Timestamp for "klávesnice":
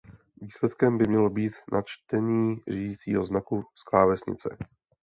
3.83-4.57